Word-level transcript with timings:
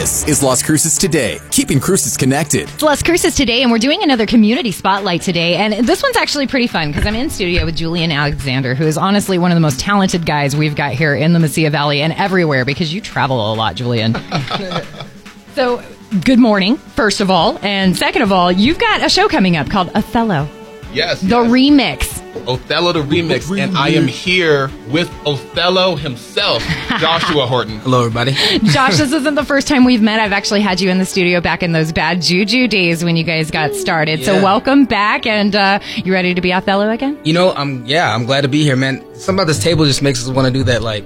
This 0.00 0.26
is 0.26 0.42
Las 0.42 0.62
Cruces 0.62 0.96
Today, 0.96 1.38
keeping 1.50 1.78
Cruces 1.78 2.16
connected. 2.16 2.70
It's 2.70 2.82
Las 2.82 3.02
Cruces 3.02 3.36
today, 3.36 3.60
and 3.60 3.70
we're 3.70 3.76
doing 3.76 4.02
another 4.02 4.24
community 4.24 4.72
spotlight 4.72 5.20
today. 5.20 5.56
And 5.56 5.86
this 5.86 6.02
one's 6.02 6.16
actually 6.16 6.46
pretty 6.46 6.68
fun 6.68 6.90
because 6.90 7.06
I'm 7.06 7.14
in 7.14 7.28
studio 7.28 7.66
with 7.66 7.76
Julian 7.76 8.10
Alexander, 8.10 8.74
who 8.74 8.86
is 8.86 8.96
honestly 8.96 9.36
one 9.36 9.50
of 9.50 9.56
the 9.56 9.60
most 9.60 9.78
talented 9.78 10.24
guys 10.24 10.56
we've 10.56 10.74
got 10.74 10.94
here 10.94 11.14
in 11.14 11.34
the 11.34 11.38
Mesilla 11.38 11.70
Valley 11.70 12.00
and 12.00 12.14
everywhere 12.14 12.64
because 12.64 12.94
you 12.94 13.02
travel 13.02 13.52
a 13.52 13.54
lot, 13.54 13.74
Julian. 13.74 14.14
so, 15.54 15.82
good 16.24 16.38
morning, 16.38 16.78
first 16.78 17.20
of 17.20 17.30
all. 17.30 17.58
And 17.60 17.94
second 17.94 18.22
of 18.22 18.32
all, 18.32 18.50
you've 18.50 18.78
got 18.78 19.04
a 19.04 19.10
show 19.10 19.28
coming 19.28 19.58
up 19.58 19.68
called 19.68 19.90
Othello, 19.94 20.48
Yes. 20.94 21.20
the 21.20 21.42
yes. 21.42 21.50
remix. 21.50 22.19
Othello 22.48 22.92
the 22.92 23.02
remix, 23.02 23.50
and 23.58 23.76
I 23.76 23.90
am 23.90 24.06
here 24.06 24.70
with 24.88 25.10
Othello 25.26 25.96
himself, 25.96 26.62
Joshua 26.98 27.46
Horton. 27.46 27.78
Hello, 27.80 28.00
everybody. 28.00 28.32
Josh, 28.64 28.98
this 28.98 29.12
isn't 29.12 29.34
the 29.34 29.44
first 29.44 29.68
time 29.68 29.84
we've 29.84 30.02
met. 30.02 30.20
I've 30.20 30.32
actually 30.32 30.60
had 30.60 30.80
you 30.80 30.90
in 30.90 30.98
the 30.98 31.06
studio 31.06 31.40
back 31.40 31.62
in 31.62 31.72
those 31.72 31.92
bad 31.92 32.22
juju 32.22 32.68
days 32.68 33.04
when 33.04 33.16
you 33.16 33.24
guys 33.24 33.50
got 33.50 33.74
started. 33.74 34.24
So, 34.24 34.42
welcome 34.42 34.84
back. 34.84 35.26
And 35.26 35.54
uh, 35.54 35.80
you 35.96 36.12
ready 36.12 36.34
to 36.34 36.40
be 36.40 36.52
Othello 36.52 36.90
again? 36.90 37.18
You 37.24 37.32
know, 37.32 37.52
I'm 37.52 37.84
yeah, 37.86 38.14
I'm 38.14 38.24
glad 38.24 38.42
to 38.42 38.48
be 38.48 38.62
here, 38.62 38.76
man. 38.76 39.00
Something 39.14 39.34
about 39.36 39.46
this 39.46 39.62
table 39.62 39.84
just 39.84 40.02
makes 40.02 40.22
us 40.22 40.28
want 40.30 40.46
to 40.46 40.52
do 40.52 40.64
that, 40.64 40.82
like 40.82 41.04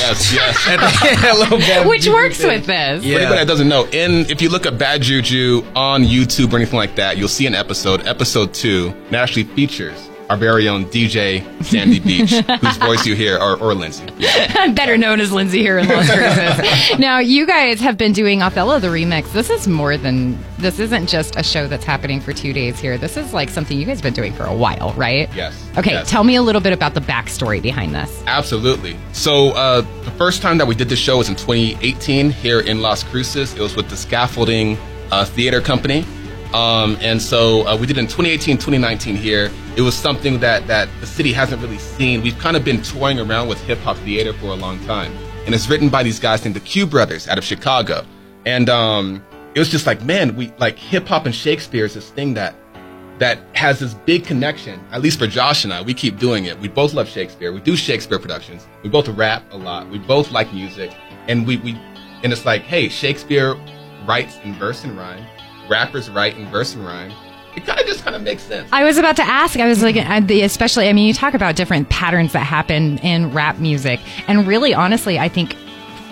Yes, 0.00 0.32
yes. 0.32 0.66
a 1.34 1.38
little 1.38 1.58
bit. 1.58 1.86
Which 1.86 2.08
works 2.08 2.42
with 2.42 2.66
this. 2.66 3.02
For 3.02 3.08
anybody 3.08 3.36
that 3.36 3.46
doesn't 3.46 3.68
know, 3.68 3.86
in 3.86 4.30
if 4.30 4.40
you 4.40 4.48
look 4.48 4.66
at 4.66 4.78
Bad 4.78 5.02
Juju 5.02 5.62
on 5.74 6.04
YouTube 6.04 6.52
or 6.52 6.56
anything 6.56 6.78
like 6.78 6.96
that, 6.96 7.16
you'll 7.18 7.28
see 7.28 7.46
an 7.46 7.54
episode, 7.54 8.06
episode 8.06 8.54
two, 8.54 8.94
that 9.10 9.22
actually 9.22 9.44
features 9.44 10.09
our 10.30 10.36
very 10.36 10.68
own 10.68 10.84
DJ 10.86 11.42
Sandy 11.64 11.98
Beach, 12.10 12.30
whose 12.30 12.76
voice 12.78 13.04
you 13.04 13.14
hear, 13.16 13.36
or, 13.36 13.58
or 13.58 13.74
Lindsay. 13.74 14.06
Yeah. 14.16 14.68
better 14.74 14.96
known 14.96 15.20
as 15.20 15.32
Lindsay 15.32 15.58
here 15.60 15.76
in 15.78 15.88
Las 15.88 16.08
Cruces. 16.08 16.98
now, 17.00 17.18
you 17.18 17.44
guys 17.46 17.80
have 17.80 17.98
been 17.98 18.12
doing 18.12 18.40
Othello 18.40 18.78
the 18.78 18.86
remix. 18.88 19.32
This 19.32 19.50
is 19.50 19.66
more 19.66 19.96
than 19.96 20.38
this 20.58 20.78
isn't 20.78 21.08
just 21.08 21.34
a 21.36 21.42
show 21.42 21.66
that's 21.66 21.84
happening 21.84 22.20
for 22.20 22.32
two 22.32 22.52
days 22.52 22.78
here. 22.78 22.96
This 22.96 23.16
is 23.16 23.34
like 23.34 23.48
something 23.48 23.76
you 23.76 23.84
guys 23.84 23.96
have 23.98 24.04
been 24.04 24.14
doing 24.14 24.32
for 24.32 24.44
a 24.44 24.54
while, 24.54 24.92
right? 24.92 25.28
Yes. 25.34 25.68
Okay, 25.76 25.90
Yes. 25.92 26.08
tell 26.08 26.22
me 26.22 26.36
a 26.36 26.42
little 26.42 26.60
bit 26.60 26.72
about 26.72 26.94
the 26.94 27.00
backstory 27.00 27.60
behind 27.60 27.92
this. 27.94 28.22
Absolutely. 28.28 28.96
So 29.12 29.48
uh, 29.50 29.80
the 30.04 30.10
first 30.12 30.42
time 30.42 30.58
that 30.58 30.66
we 30.66 30.76
did 30.76 30.88
this 30.88 31.00
show 31.00 31.18
was 31.18 31.28
in 31.28 31.34
2018 31.34 32.30
here 32.30 32.60
in 32.60 32.80
Las 32.80 33.02
Cruces. 33.02 33.52
It 33.54 33.60
was 33.60 33.74
with 33.74 33.90
the 33.90 33.96
Scaffolding 33.96 34.78
uh, 35.10 35.24
Theater 35.24 35.60
Company. 35.60 36.04
Um, 36.52 36.96
and 37.00 37.22
so 37.22 37.66
uh, 37.66 37.76
we 37.76 37.86
did 37.86 37.96
in 37.96 38.06
2018, 38.06 38.56
2019 38.56 39.16
here. 39.16 39.50
It 39.76 39.82
was 39.82 39.94
something 39.94 40.40
that, 40.40 40.66
that 40.66 40.88
the 41.00 41.06
city 41.06 41.32
hasn't 41.32 41.62
really 41.62 41.78
seen. 41.78 42.22
We've 42.22 42.38
kind 42.38 42.56
of 42.56 42.64
been 42.64 42.82
touring 42.82 43.20
around 43.20 43.48
with 43.48 43.60
hip 43.62 43.78
hop 43.78 43.96
theater 43.98 44.32
for 44.32 44.46
a 44.46 44.54
long 44.54 44.84
time. 44.86 45.12
And 45.46 45.54
it's 45.54 45.68
written 45.68 45.88
by 45.88 46.02
these 46.02 46.18
guys 46.18 46.44
named 46.44 46.56
the 46.56 46.60
Q 46.60 46.86
Brothers 46.86 47.28
out 47.28 47.38
of 47.38 47.44
Chicago. 47.44 48.04
And 48.46 48.68
um, 48.68 49.24
it 49.54 49.58
was 49.58 49.68
just 49.68 49.86
like, 49.86 50.02
man, 50.02 50.34
we 50.36 50.52
like 50.58 50.76
hip 50.76 51.06
hop 51.06 51.26
and 51.26 51.34
Shakespeare 51.34 51.84
is 51.84 51.94
this 51.94 52.10
thing 52.10 52.34
that 52.34 52.54
that 53.18 53.38
has 53.54 53.78
this 53.78 53.92
big 53.92 54.24
connection, 54.24 54.80
at 54.92 55.02
least 55.02 55.18
for 55.18 55.26
Josh 55.26 55.64
and 55.64 55.74
I. 55.74 55.82
We 55.82 55.92
keep 55.92 56.18
doing 56.18 56.46
it. 56.46 56.58
We 56.58 56.68
both 56.68 56.94
love 56.94 57.06
Shakespeare. 57.06 57.52
We 57.52 57.60
do 57.60 57.76
Shakespeare 57.76 58.18
productions. 58.18 58.66
We 58.82 58.88
both 58.88 59.08
rap 59.08 59.44
a 59.52 59.58
lot. 59.58 59.90
We 59.90 59.98
both 59.98 60.30
like 60.32 60.50
music. 60.54 60.90
And 61.28 61.46
we, 61.46 61.58
we 61.58 61.72
and 62.22 62.32
it's 62.32 62.46
like, 62.46 62.62
hey, 62.62 62.88
Shakespeare 62.88 63.56
writes 64.06 64.38
in 64.42 64.54
verse 64.54 64.84
and 64.84 64.96
rhyme. 64.96 65.24
Rappers 65.70 66.10
write 66.10 66.36
in 66.36 66.46
verse 66.48 66.74
and 66.74 66.84
rhyme. 66.84 67.12
It 67.56 67.64
kind 67.64 67.80
of 67.80 67.86
just 67.86 68.02
kind 68.04 68.14
of 68.14 68.22
makes 68.22 68.42
sense. 68.42 68.68
I 68.72 68.84
was 68.84 68.98
about 68.98 69.16
to 69.16 69.22
ask. 69.22 69.58
I 69.58 69.66
was 69.66 69.82
like, 69.82 69.96
especially. 69.96 70.88
I 70.88 70.92
mean, 70.92 71.06
you 71.06 71.14
talk 71.14 71.34
about 71.34 71.56
different 71.56 71.88
patterns 71.88 72.32
that 72.32 72.44
happen 72.44 72.98
in 72.98 73.32
rap 73.32 73.58
music, 73.58 74.00
and 74.28 74.46
really, 74.46 74.74
honestly, 74.74 75.18
I 75.18 75.28
think 75.28 75.56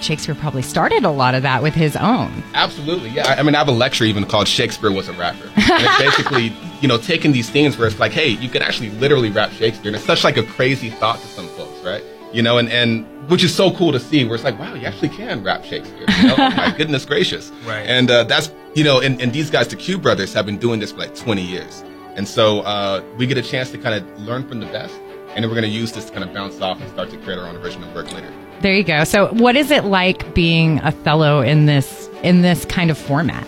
Shakespeare 0.00 0.34
probably 0.34 0.62
started 0.62 1.04
a 1.04 1.10
lot 1.10 1.34
of 1.34 1.42
that 1.42 1.62
with 1.62 1.74
his 1.74 1.96
own. 1.96 2.42
Absolutely, 2.54 3.10
yeah. 3.10 3.28
I, 3.28 3.40
I 3.40 3.42
mean, 3.42 3.54
I 3.54 3.58
have 3.58 3.68
a 3.68 3.72
lecture 3.72 4.04
even 4.04 4.24
called 4.24 4.48
"Shakespeare 4.48 4.90
Was 4.90 5.08
a 5.08 5.12
Rapper." 5.12 5.50
And 5.70 5.84
it's 5.84 5.98
basically, 5.98 6.52
you 6.80 6.88
know, 6.88 6.96
taking 6.96 7.32
these 7.32 7.50
themes 7.50 7.76
where 7.76 7.86
it's 7.86 7.98
like, 7.98 8.12
hey, 8.12 8.28
you 8.28 8.48
can 8.48 8.62
actually 8.62 8.90
literally 8.90 9.30
rap 9.30 9.50
Shakespeare, 9.52 9.88
and 9.88 9.96
it's 9.96 10.06
such 10.06 10.24
like 10.24 10.36
a 10.36 10.44
crazy 10.44 10.90
thought 10.90 11.20
to 11.20 11.26
some 11.26 11.46
folks, 11.48 11.78
right? 11.84 12.02
You 12.32 12.42
know, 12.42 12.58
and 12.58 12.68
and 12.68 13.06
which 13.28 13.44
is 13.44 13.54
so 13.54 13.70
cool 13.70 13.92
to 13.92 14.00
see, 14.00 14.24
where 14.24 14.34
it's 14.34 14.44
like, 14.44 14.58
wow, 14.58 14.74
you 14.74 14.86
actually 14.86 15.10
can 15.10 15.42
rap 15.42 15.64
Shakespeare. 15.64 16.06
You 16.20 16.28
know? 16.28 16.36
my 16.56 16.74
goodness 16.76 17.04
gracious! 17.04 17.50
Right. 17.64 17.86
And 17.86 18.10
uh, 18.10 18.24
that's 18.24 18.50
you 18.74 18.84
know, 18.84 19.00
and, 19.00 19.20
and 19.20 19.32
these 19.32 19.50
guys, 19.50 19.68
the 19.68 19.76
Q 19.76 19.98
brothers, 19.98 20.32
have 20.34 20.46
been 20.46 20.58
doing 20.58 20.80
this 20.80 20.92
for 20.92 20.98
like 20.98 21.14
20 21.14 21.42
years, 21.42 21.82
and 22.16 22.26
so 22.26 22.60
uh, 22.60 23.02
we 23.16 23.26
get 23.26 23.38
a 23.38 23.42
chance 23.42 23.70
to 23.70 23.78
kind 23.78 23.94
of 23.94 24.20
learn 24.20 24.46
from 24.48 24.60
the 24.60 24.66
best, 24.66 24.94
and 25.34 25.44
then 25.44 25.50
we're 25.50 25.60
going 25.60 25.62
to 25.62 25.68
use 25.68 25.92
this 25.92 26.06
to 26.06 26.12
kind 26.12 26.24
of 26.24 26.34
bounce 26.34 26.60
off 26.60 26.80
and 26.80 26.90
start 26.90 27.10
to 27.10 27.16
create 27.18 27.38
our 27.38 27.46
own 27.46 27.56
original 27.56 27.92
work 27.94 28.12
later. 28.12 28.32
There 28.60 28.74
you 28.74 28.82
go. 28.82 29.04
So, 29.04 29.28
what 29.34 29.56
is 29.56 29.70
it 29.70 29.84
like 29.84 30.34
being 30.34 30.80
Othello 30.80 31.42
in 31.42 31.66
this 31.66 32.08
in 32.22 32.42
this 32.42 32.64
kind 32.64 32.90
of 32.90 32.98
format? 32.98 33.46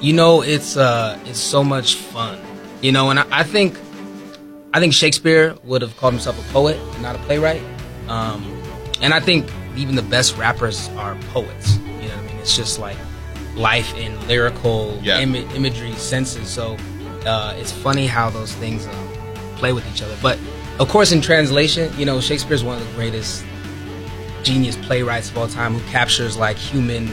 You 0.00 0.12
know, 0.12 0.42
it's 0.42 0.76
uh, 0.76 1.18
it's 1.24 1.38
so 1.38 1.62
much 1.64 1.94
fun. 1.94 2.38
You 2.82 2.92
know, 2.92 3.10
and 3.10 3.20
I, 3.20 3.26
I 3.30 3.42
think, 3.42 3.78
I 4.72 4.80
think 4.80 4.94
Shakespeare 4.94 5.54
would 5.64 5.82
have 5.82 5.96
called 5.98 6.14
himself 6.14 6.38
a 6.38 6.52
poet, 6.52 6.76
and 6.94 7.02
not 7.02 7.16
a 7.16 7.18
playwright. 7.20 7.62
Um, 8.08 8.59
and 9.00 9.12
I 9.14 9.20
think 9.20 9.50
even 9.76 9.94
the 9.94 10.02
best 10.02 10.36
rappers 10.36 10.88
are 10.90 11.14
poets. 11.32 11.76
You 11.78 11.82
know 12.08 12.08
what 12.08 12.12
I 12.18 12.22
mean? 12.26 12.36
It's 12.38 12.56
just 12.56 12.78
like 12.78 12.96
life 13.56 13.94
in 13.96 14.26
lyrical 14.28 14.98
Yeah. 15.02 15.20
imi- 15.22 15.52
imagery 15.54 15.92
senses. 15.92 16.48
So 16.48 16.76
uh, 17.26 17.54
it's 17.58 17.72
funny 17.72 18.06
how 18.06 18.30
those 18.30 18.52
things 18.54 18.86
um, 18.86 19.08
play 19.56 19.72
with 19.72 19.86
each 19.92 20.02
other. 20.02 20.16
But 20.22 20.38
of 20.78 20.88
course, 20.88 21.12
in 21.12 21.20
translation, 21.20 21.92
you 21.98 22.06
know, 22.06 22.20
Shakespeare's 22.20 22.64
one 22.64 22.80
of 22.80 22.86
the 22.88 22.94
greatest 22.94 23.44
genius 24.42 24.76
playwrights 24.76 25.28
of 25.30 25.36
all 25.36 25.48
time 25.48 25.74
who 25.74 25.90
captures 25.90 26.36
like 26.36 26.56
human 26.56 27.06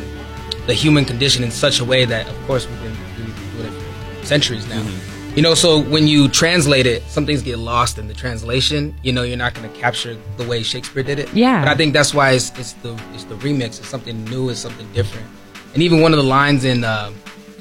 the 0.65 0.73
human 0.73 1.03
condition 1.05 1.43
in 1.43 1.51
such 1.51 1.79
a 1.81 1.85
way 1.85 2.05
that 2.05 2.25
of 2.27 2.35
course 2.47 2.65
we've 2.67 2.81
been 2.81 2.95
doing 3.17 3.29
it 3.29 4.19
for 4.19 4.25
centuries 4.25 4.65
now 4.67 4.81
you 5.37 5.43
know 5.43 5.53
so 5.53 5.79
when 5.93 6.07
you 6.07 6.27
translate 6.27 6.85
it 6.93 7.01
some 7.03 7.25
things 7.25 7.41
get 7.41 7.59
lost 7.59 7.97
in 8.01 8.07
the 8.07 8.13
translation 8.13 8.93
you 9.03 9.11
know 9.13 9.23
you're 9.23 9.37
not 9.45 9.53
going 9.53 9.71
to 9.71 9.79
capture 9.79 10.17
the 10.37 10.45
way 10.47 10.63
shakespeare 10.63 11.03
did 11.03 11.19
it 11.19 11.31
Yeah. 11.33 11.59
but 11.61 11.67
i 11.69 11.75
think 11.75 11.93
that's 11.93 12.13
why 12.13 12.31
it's, 12.31 12.49
it's 12.57 12.73
the 12.85 12.93
it's 13.13 13.23
the 13.25 13.35
remix 13.35 13.79
it's 13.79 13.87
something 13.87 14.17
new 14.25 14.49
it's 14.49 14.59
something 14.59 14.91
different 14.93 15.27
and 15.73 15.83
even 15.83 16.01
one 16.01 16.11
of 16.13 16.17
the 16.17 16.29
lines 16.39 16.65
in 16.65 16.83
uh, 16.83 17.11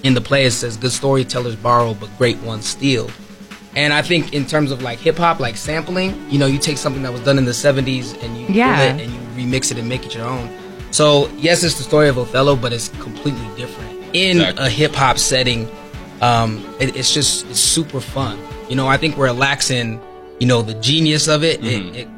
in 0.02 0.14
the 0.14 0.20
play 0.20 0.46
it 0.46 0.52
says 0.52 0.76
good 0.76 0.92
storytellers 0.92 1.56
borrow 1.56 1.92
but 1.94 2.08
great 2.18 2.38
ones 2.38 2.66
steal 2.66 3.10
and 3.74 3.92
I 3.92 4.00
think 4.00 4.32
in 4.32 4.46
terms 4.46 4.70
of 4.70 4.80
like 4.80 4.98
hip 4.98 5.18
hop, 5.18 5.38
like 5.38 5.54
sampling, 5.58 6.10
you 6.30 6.38
know, 6.38 6.46
you 6.46 6.58
take 6.58 6.78
something 6.78 7.02
that 7.02 7.12
was 7.12 7.20
done 7.28 7.36
in 7.36 7.44
the 7.44 7.50
'70s 7.66 8.06
and 8.24 8.30
you 8.38 8.46
Yeah. 8.48 8.84
it 8.84 9.02
and 9.02 9.12
you 9.12 9.20
remix 9.36 9.70
it 9.70 9.76
and 9.76 9.86
make 9.86 10.06
it 10.06 10.14
your 10.14 10.24
own. 10.24 10.48
So 10.92 11.28
yes, 11.36 11.62
it's 11.62 11.76
the 11.76 11.84
story 11.84 12.08
of 12.08 12.16
Othello, 12.16 12.56
but 12.56 12.72
it's 12.72 12.88
completely 13.06 13.46
different 13.54 13.92
in 14.14 14.38
Exactly. 14.38 14.66
a 14.66 14.70
hip 14.70 14.94
hop 14.94 15.18
setting. 15.18 15.68
Um, 16.20 16.64
it, 16.80 16.96
it's 16.96 17.12
just 17.12 17.46
it's 17.50 17.60
super 17.60 18.00
fun. 18.00 18.38
You 18.68 18.76
know, 18.76 18.86
I 18.88 18.96
think 18.96 19.16
lacks 19.32 19.70
in, 19.70 20.00
you 20.40 20.46
know, 20.46 20.62
the 20.62 20.74
genius 20.74 21.28
of 21.28 21.44
it, 21.44 21.60
Mhm. 21.60 21.94
it 21.94 21.96
it, 21.96 22.08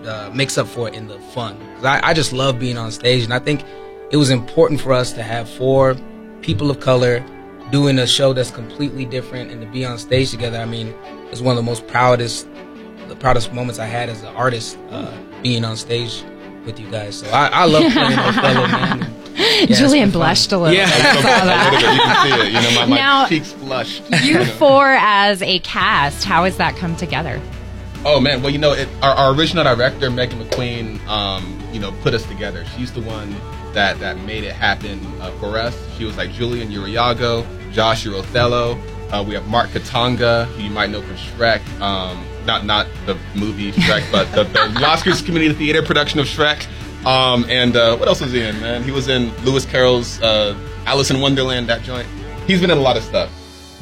it 0.00 0.06
uh, 0.06 0.30
makes 0.34 0.58
up 0.58 0.66
for 0.66 0.88
it 0.88 0.94
in 0.94 1.06
the 1.08 1.18
fun. 1.32 1.56
I, 1.84 2.10
I 2.10 2.14
just 2.14 2.32
love 2.32 2.58
being 2.58 2.76
on 2.76 2.90
stage, 2.90 3.22
and 3.24 3.32
I 3.32 3.38
think 3.38 3.62
it 4.10 4.16
was 4.16 4.30
important 4.30 4.80
for 4.80 4.92
us 4.92 5.12
to 5.12 5.22
have 5.22 5.48
four 5.48 5.96
people 6.42 6.70
of 6.70 6.80
color 6.80 7.24
doing 7.70 7.98
a 7.98 8.06
show 8.06 8.32
that's 8.32 8.50
completely 8.50 9.04
different 9.04 9.50
and 9.50 9.60
to 9.60 9.66
be 9.68 9.84
on 9.84 9.98
stage 9.98 10.30
together. 10.30 10.58
I 10.58 10.64
mean, 10.64 10.94
it's 11.30 11.40
one 11.40 11.56
of 11.56 11.64
the 11.64 11.68
most 11.68 11.86
proudest, 11.88 12.48
the 13.08 13.16
proudest 13.16 13.52
moments 13.52 13.78
I 13.80 13.86
had 13.86 14.08
as 14.08 14.22
an 14.22 14.34
artist, 14.36 14.78
uh, 14.90 15.10
being 15.42 15.64
on 15.64 15.76
stage 15.76 16.22
with 16.64 16.78
you 16.80 16.88
guys. 16.90 17.18
So 17.20 17.28
I, 17.30 17.46
I 17.48 17.64
love 17.66 17.92
playing 17.92 18.18
Othello, 18.18 18.66
man. 18.68 19.12
Julian 19.66 20.10
blushed 20.10 20.52
a 20.52 20.58
little. 20.58 20.74
Yeah. 20.74 20.86
bit. 20.86 21.24
A 21.24 21.26
little 21.26 21.30
bit, 21.30 21.42
a 21.42 21.46
little 21.46 21.70
bit. 21.70 21.82
You 21.82 22.00
can 22.00 22.26
see 22.26 22.46
it. 22.46 22.52
You 22.52 22.60
know, 22.62 22.80
my, 22.80 22.86
my 22.86 22.96
Now- 22.96 23.26
cheeks 23.28 23.52
flush. 23.52 24.00
You 24.22 24.44
four 24.44 24.92
as 24.92 25.42
a 25.42 25.58
cast, 25.60 26.24
how 26.24 26.44
has 26.44 26.56
that 26.56 26.76
come 26.76 26.96
together? 26.96 27.40
Oh 28.04 28.20
man, 28.20 28.40
well 28.40 28.50
you 28.52 28.58
know, 28.58 28.72
it, 28.72 28.88
our, 29.02 29.12
our 29.14 29.34
original 29.34 29.64
director 29.64 30.10
Megan 30.10 30.38
McQueen, 30.38 31.04
um, 31.08 31.60
you 31.72 31.80
know, 31.80 31.92
put 32.02 32.14
us 32.14 32.24
together. 32.26 32.64
She's 32.76 32.92
the 32.92 33.00
one 33.02 33.34
that 33.72 33.98
that 33.98 34.18
made 34.20 34.44
it 34.44 34.52
happen 34.52 35.00
uh, 35.20 35.30
for 35.40 35.58
us. 35.58 35.76
She 35.96 36.04
was 36.04 36.16
like 36.16 36.30
Julian 36.32 36.70
Uriago, 36.70 37.44
Josh 37.72 38.06
Othello. 38.06 38.78
Uh, 39.10 39.22
we 39.26 39.34
have 39.34 39.46
Mark 39.48 39.70
Katanga, 39.70 40.46
who 40.46 40.62
you 40.64 40.70
might 40.70 40.90
know 40.90 41.02
from 41.02 41.16
Shrek. 41.16 41.60
Um, 41.80 42.24
not 42.46 42.64
not 42.64 42.86
the 43.06 43.18
movie 43.34 43.72
Shrek, 43.72 44.10
but 44.12 44.30
the, 44.32 44.44
the 44.44 44.98
Cruces 45.02 45.22
Community 45.22 45.54
Theater 45.54 45.82
production 45.82 46.20
of 46.20 46.26
Shrek. 46.26 46.66
Um, 47.06 47.46
and 47.48 47.76
uh, 47.76 47.96
what 47.96 48.08
else 48.08 48.20
was 48.20 48.32
he 48.32 48.42
in? 48.42 48.60
Man, 48.60 48.82
he 48.82 48.90
was 48.90 49.08
in 49.08 49.34
Lewis 49.44 49.64
Carroll's 49.64 50.20
uh, 50.20 50.56
Alice 50.86 51.10
in 51.10 51.20
Wonderland. 51.20 51.68
That 51.68 51.82
joint. 51.82 52.06
He's 52.46 52.60
been 52.60 52.70
in 52.70 52.78
a 52.78 52.80
lot 52.80 52.96
of 52.96 53.02
stuff. 53.04 53.30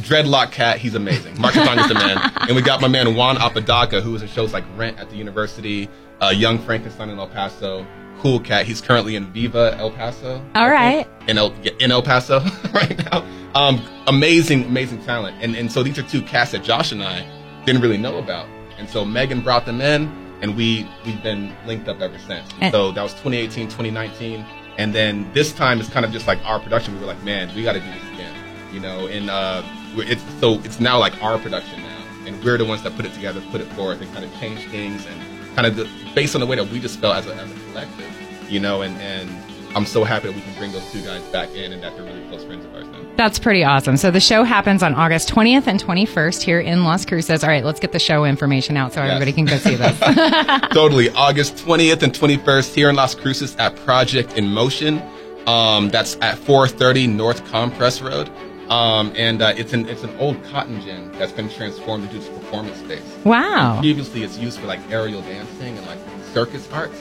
Dreadlock 0.01 0.53
Cat, 0.53 0.79
he's 0.79 0.95
amazing. 0.95 1.41
Mark 1.41 1.55
Katanga's 1.55 1.89
the 1.89 1.95
man. 1.95 2.19
And 2.43 2.55
we 2.55 2.61
got 2.61 2.83
my 2.83 2.89
man 2.89 3.15
Juan 3.15 3.39
Apodaca, 3.39 4.03
who 4.03 4.13
was 4.13 4.21
in 4.21 4.29
shows 4.29 4.53
like 4.53 4.65
Rent 4.77 4.99
at 4.99 5.09
the 5.09 5.17
University, 5.17 5.89
uh, 6.21 6.29
Young 6.29 6.59
Frankenstein 6.59 7.09
in 7.09 7.19
El 7.19 7.29
Paso, 7.29 7.87
Cool 8.21 8.39
Cat. 8.41 8.67
He's 8.67 8.83
currently 8.83 9.17
in 9.17 9.33
Viva 9.33 9.75
El 9.79 9.91
Paso. 9.93 10.35
All 10.55 10.65
I 10.67 10.71
right. 10.71 11.07
think, 11.21 11.31
In 11.31 11.39
El, 11.39 11.55
yeah, 11.63 11.73
in 11.81 11.91
El 11.91 12.03
Paso 12.03 12.41
right 12.75 12.99
now. 13.11 13.25
Um, 13.55 13.81
amazing, 14.07 14.65
amazing 14.65 15.03
talent. 15.05 15.39
And, 15.41 15.55
and 15.57 15.73
so 15.73 15.83
these 15.83 15.99
are 15.99 16.03
two 16.03 16.21
casts 16.21 16.53
that 16.53 16.63
Josh 16.65 16.93
and 16.93 17.03
I 17.03 17.27
didn't 17.65 17.81
really 17.81 17.97
know 17.97 18.19
about. 18.19 18.47
And 18.77 18.89
so 18.89 19.05
Megan 19.07 19.41
brought 19.41 19.65
them 19.65 19.81
in, 19.81 20.11
and 20.43 20.57
we, 20.57 20.89
we've 21.05 21.23
been 21.23 21.55
linked 21.67 21.89
up 21.89 22.01
ever 22.01 22.19
since. 22.19 22.49
And 22.61 22.73
so 22.73 22.93
that 22.93 23.03
was 23.03 23.13
2018, 23.13 23.67
2019. 23.67 24.45
And 24.77 24.95
then 24.95 25.31
this 25.33 25.53
time 25.53 25.81
it's 25.81 25.89
kind 25.89 26.05
of 26.05 26.13
just 26.13 26.27
like 26.27 26.45
our 26.45 26.59
production. 26.59 26.95
We 26.95 27.01
were 27.01 27.07
like, 27.07 27.23
man, 27.23 27.55
we 27.55 27.63
got 27.63 27.75
to 27.75 27.81
do 27.81 27.87
this 27.87 28.13
again, 28.15 28.35
you 28.73 28.81
know. 28.81 29.07
And 29.07 29.31
uh, 29.31 29.63
it's 29.97 30.23
so 30.41 30.55
it's 30.65 30.81
now 30.81 30.99
like 30.99 31.21
our 31.23 31.39
production 31.39 31.81
now, 31.81 32.05
and 32.27 32.43
we're 32.43 32.59
the 32.59 32.65
ones 32.65 32.83
that 32.83 32.97
put 32.97 33.05
it 33.05 33.15
together, 33.15 33.41
put 33.53 33.61
it 33.61 33.69
forth, 33.75 34.01
and 34.01 34.13
kind 34.13 34.25
of 34.25 34.35
change 34.41 34.67
things, 34.69 35.07
and 35.07 35.55
kind 35.55 35.67
of 35.67 35.77
the, 35.77 35.89
based 36.15 36.35
on 36.35 36.41
the 36.41 36.47
way 36.47 36.57
that 36.57 36.69
we 36.69 36.81
just 36.81 36.99
felt 36.99 37.17
as 37.17 37.27
a, 37.29 37.35
as 37.37 37.51
a 37.51 37.55
collective, 37.71 38.51
you 38.51 38.59
know. 38.59 38.83
And 38.83 39.01
and 39.01 39.31
I'm 39.75 39.87
so 39.87 40.05
happy 40.05 40.29
that 40.29 40.35
we 40.37 40.41
can 40.43 40.55
bring 40.55 40.73
those 40.73 40.89
two 40.93 41.03
guys 41.03 41.23
back 41.25 41.51
in, 41.55 41.73
and 41.73 41.83
that 41.83 41.95
they're 41.97 42.05
really 42.05 42.27
close 42.29 42.45
friends 42.45 42.65
of 42.65 42.75
ours 42.75 42.87
now. 42.87 42.99
That's 43.17 43.39
pretty 43.39 43.63
awesome. 43.65 43.97
So 43.97 44.11
the 44.11 44.21
show 44.21 44.43
happens 44.45 44.83
on 44.83 44.95
August 44.95 45.29
20th 45.31 45.67
and 45.67 45.83
21st 45.83 46.43
here 46.43 46.61
in 46.61 46.85
Las 46.85 47.05
Cruces. 47.05 47.43
All 47.45 47.51
right, 47.51 47.65
let's 47.65 47.81
get 47.81 47.93
the 47.93 47.99
show 47.99 48.25
information 48.25 48.77
out 48.77 48.93
so 48.93 49.01
Yes. 49.03 49.11
everybody 49.13 49.33
can 49.33 49.45
go 49.45 49.57
see 49.59 49.75
this. 49.77 49.99
totally. 50.73 51.11
August 51.11 51.57
20th 51.57 52.03
and 52.03 52.13
21st 52.13 52.75
here 52.75 52.89
in 52.91 52.97
Las 52.97 53.15
Cruces 53.15 53.55
at 53.57 53.77
Project 53.85 54.37
in 54.39 54.49
Motion. 54.49 55.03
Um, 55.47 55.91
that's 55.91 56.17
at 56.23 56.39
430 56.39 57.07
North 57.09 57.45
Compress 57.51 58.01
Road. 58.01 58.31
Um, 58.71 59.13
and 59.15 59.43
uh, 59.43 59.53
it's 59.57 59.75
an 59.75 59.87
it's 59.91 60.03
an 60.05 60.17
old 60.19 60.43
cotton 60.45 60.81
gin 60.81 61.13
that's 61.13 61.33
been 61.33 61.51
transformed 61.51 62.05
into 62.05 62.17
this 62.19 62.29
performance 62.31 62.79
space. 62.79 63.03
wow. 63.23 63.79
Previously, 63.79 64.23
it's 64.23 64.39
used 64.39 64.59
for 64.59 64.67
like 64.67 64.81
aerial 64.91 65.21
dancing 65.21 65.77
and 65.77 65.87
like 65.87 65.99
circus 66.33 66.67
arts, 66.73 66.99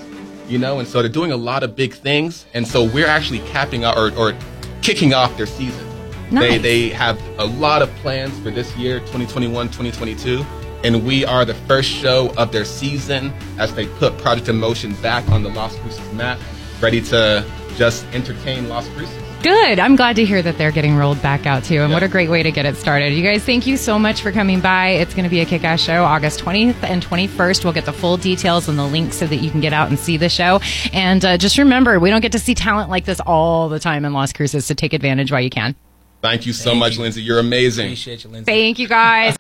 you 0.47 0.57
know. 0.57 0.79
And 0.79 0.87
so 0.87 1.01
they're 1.01 1.09
doing 1.11 1.31
a 1.31 1.37
lot 1.37 1.63
of 1.63 1.75
big 1.75 1.93
things. 1.93 2.45
And 2.53 2.67
so 2.67 2.83
we're 2.83 3.07
actually 3.07 3.39
capping 3.39 3.83
out 3.83 3.97
or, 3.97 4.15
or 4.17 4.33
kicking 4.81 5.13
off 5.13 5.35
their 5.37 5.45
season. 5.45 5.87
They 6.29 6.35
Nice. 6.57 6.61
they 6.61 6.89
have 6.89 7.21
a 7.37 7.45
lot 7.45 7.81
of 7.81 7.89
plans 7.97 8.37
for 8.39 8.49
this 8.49 8.75
year, 8.75 8.99
2021, 9.01 9.67
2022. 9.67 10.43
And 10.83 11.05
we 11.05 11.23
are 11.25 11.45
the 11.45 11.53
first 11.53 11.89
show 11.89 12.33
of 12.37 12.51
their 12.51 12.65
season 12.65 13.31
as 13.57 13.73
they 13.73 13.87
put 13.87 14.17
Project 14.17 14.49
in 14.49 14.57
Motion 14.59 14.93
back 14.95 15.27
on 15.29 15.43
the 15.43 15.49
Las 15.49 15.75
Cruces 15.77 16.11
map, 16.13 16.39
ready 16.81 17.01
to 17.03 17.45
just 17.77 18.05
entertain 18.13 18.67
Las 18.67 18.87
Cruces. 18.89 19.22
Good. 19.43 19.77
I'm 19.77 19.97
glad 19.97 20.15
to 20.15 20.23
hear 20.23 20.41
that 20.41 20.57
they're 20.57 20.71
getting 20.71 20.95
rolled 20.95 21.21
back 21.21 21.45
out 21.45 21.65
too. 21.65 21.81
And 21.81 21.91
what 21.91 22.01
a 22.01 22.07
great 22.07 22.29
way 22.29 22.43
to 22.43 22.51
get 22.51 22.65
it 22.65 22.77
started. 22.77 23.11
You 23.11 23.21
guys, 23.21 23.43
thank 23.43 23.67
you 23.67 23.75
so 23.75 23.99
much 23.99 24.21
for 24.21 24.31
coming 24.31 24.61
by. 24.61 24.91
It's 24.91 25.13
going 25.13 25.25
to 25.25 25.29
be 25.29 25.41
a 25.41 25.45
kick 25.45 25.65
ass 25.65 25.81
show 25.81 26.05
August 26.05 26.39
20th 26.39 26.81
and 26.83 27.05
21st. 27.05 27.65
We'll 27.65 27.73
get 27.73 27.83
the 27.83 27.91
full 27.91 28.15
details 28.15 28.69
and 28.69 28.79
the 28.79 28.85
links 28.85 29.17
so 29.17 29.27
that 29.27 29.35
you 29.35 29.51
can 29.51 29.59
get 29.59 29.73
out 29.73 29.89
and 29.89 29.99
see 29.99 30.15
the 30.15 30.29
show. 30.29 30.61
And 30.93 31.25
uh, 31.25 31.37
just 31.37 31.57
remember, 31.57 31.99
we 31.99 32.09
don't 32.09 32.21
get 32.21 32.31
to 32.31 32.39
see 32.39 32.55
talent 32.55 32.89
like 32.89 33.03
this 33.03 33.19
all 33.19 33.67
the 33.67 33.79
time 33.79 34.05
in 34.05 34.13
Las 34.13 34.31
Cruces, 34.31 34.65
so 34.65 34.73
take 34.73 34.93
advantage 34.93 35.29
while 35.29 35.41
you 35.41 35.49
can. 35.49 35.75
Thank 36.21 36.45
you 36.45 36.53
so 36.53 36.69
Thank 36.69 36.79
much, 36.79 36.95
you. 36.95 37.01
Lindsay. 37.01 37.21
You're 37.21 37.39
amazing. 37.39 37.87
Appreciate 37.87 38.23
you, 38.23 38.29
Lindsay. 38.29 38.49
Thank 38.49 38.79
you 38.79 38.87
guys. 38.87 39.35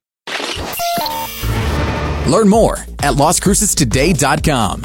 Learn 2.27 2.49
more 2.49 2.79
at 2.99 3.13
LasCrucestoday.com. 3.13 4.83